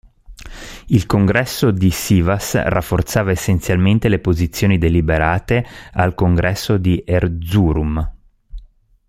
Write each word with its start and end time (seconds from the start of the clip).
Il 0.87 1.05
Congresso 1.05 1.69
di 1.69 1.91
Sivas 1.91 2.55
rafforzava 2.55 3.29
essenzialmente 3.29 4.09
le 4.09 4.17
posizioni 4.17 4.79
deliberate 4.79 5.63
al 5.91 6.15
Congresso 6.15 6.79
di 6.79 7.03
Erzurum. 7.05 8.11